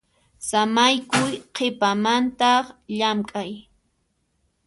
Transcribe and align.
Samaykuy 0.47 1.31
qhipamantaq 1.55 2.65
llamk'ay. 2.97 3.51